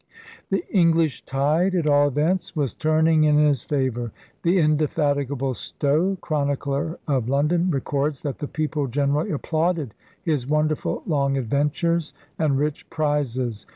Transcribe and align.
The 0.49 0.65
English 0.71 1.25
tide, 1.25 1.75
at 1.75 1.85
all 1.85 2.07
events, 2.07 2.55
was 2.55 2.73
turning 2.73 3.23
in 3.23 3.37
his 3.37 3.63
favor. 3.63 4.11
The 4.41 4.57
indefatigable 4.57 5.53
Stowe, 5.53 6.17
chronicler 6.21 6.97
of 7.07 7.29
London, 7.29 7.69
records 7.69 8.23
that 8.23 8.39
*the 8.39 8.47
people 8.47 8.87
generally 8.87 9.29
applauded 9.29 9.93
his 10.23 10.47
wonderful 10.47 11.03
long 11.05 11.35
adven 11.35 11.69
tures 11.69 12.13
and 12.39 12.57
rich 12.57 12.89
prizes. 12.89 13.67